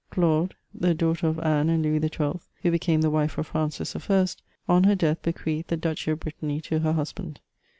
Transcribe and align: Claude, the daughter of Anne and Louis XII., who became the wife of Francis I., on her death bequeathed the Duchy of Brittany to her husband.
Claude, 0.09 0.55
the 0.73 0.95
daughter 0.95 1.27
of 1.27 1.37
Anne 1.41 1.69
and 1.69 1.83
Louis 1.83 1.99
XII., 1.99 2.39
who 2.63 2.71
became 2.71 3.01
the 3.01 3.11
wife 3.11 3.37
of 3.37 3.45
Francis 3.45 3.95
I., 3.95 4.25
on 4.67 4.85
her 4.85 4.95
death 4.95 5.21
bequeathed 5.21 5.67
the 5.67 5.77
Duchy 5.77 6.09
of 6.09 6.21
Brittany 6.21 6.59
to 6.61 6.79
her 6.79 6.93
husband. 6.93 7.39